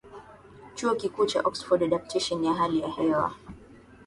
Chuo 0.75 0.95
Kikuu 0.95 1.25
cha 1.25 1.41
Oxford 1.41 1.83
Adaptation 1.83 2.43
ya 2.43 2.53
Hali 2.53 2.79
ya 2.79 2.87
Hewa 2.89 3.33